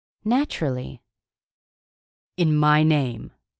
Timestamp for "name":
2.81-3.33